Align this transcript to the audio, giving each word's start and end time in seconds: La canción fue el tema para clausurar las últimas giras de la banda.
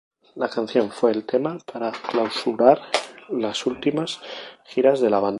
La 0.35 0.49
canción 0.49 0.89
fue 0.89 1.11
el 1.11 1.27
tema 1.27 1.59
para 1.71 1.91
clausurar 1.91 2.79
las 3.29 3.67
últimas 3.67 4.19
giras 4.65 4.99
de 4.99 5.11
la 5.11 5.19
banda. 5.19 5.29